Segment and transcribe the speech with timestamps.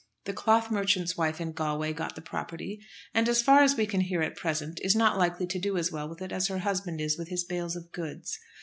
[0.23, 2.79] The cloth merchant's wife in Galway got the property;
[3.13, 5.91] and, as far as we can hear at present, is not likely to do as
[5.91, 8.39] well with it as her husband is with his bales of goods.